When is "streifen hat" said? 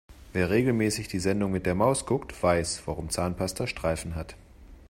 3.67-4.35